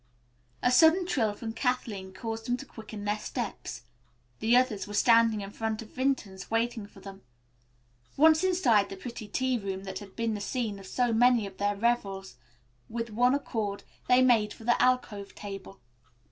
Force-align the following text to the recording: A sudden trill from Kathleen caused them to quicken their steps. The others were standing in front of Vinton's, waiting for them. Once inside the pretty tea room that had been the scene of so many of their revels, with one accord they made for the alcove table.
A 0.63 0.71
sudden 0.71 1.05
trill 1.05 1.31
from 1.35 1.53
Kathleen 1.53 2.11
caused 2.11 2.47
them 2.47 2.57
to 2.57 2.65
quicken 2.65 3.05
their 3.05 3.19
steps. 3.19 3.83
The 4.39 4.57
others 4.57 4.87
were 4.87 4.95
standing 4.95 5.41
in 5.41 5.51
front 5.51 5.83
of 5.83 5.91
Vinton's, 5.93 6.49
waiting 6.49 6.87
for 6.87 7.01
them. 7.01 7.21
Once 8.17 8.43
inside 8.43 8.89
the 8.89 8.97
pretty 8.97 9.27
tea 9.27 9.59
room 9.59 9.83
that 9.83 9.99
had 9.99 10.15
been 10.15 10.33
the 10.33 10.41
scene 10.41 10.79
of 10.79 10.87
so 10.87 11.13
many 11.13 11.45
of 11.45 11.57
their 11.57 11.75
revels, 11.75 12.37
with 12.89 13.11
one 13.11 13.35
accord 13.35 13.83
they 14.07 14.23
made 14.23 14.53
for 14.53 14.63
the 14.63 14.81
alcove 14.81 15.35
table. 15.35 15.79